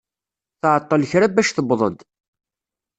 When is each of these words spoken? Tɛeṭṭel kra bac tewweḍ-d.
Tɛeṭṭel 0.61 1.01
kra 1.11 1.27
bac 1.35 1.49
tewweḍ-d. 1.51 1.99